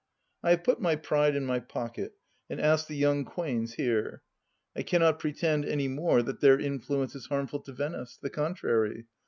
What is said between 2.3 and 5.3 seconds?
and asked the young Quains here. I cannot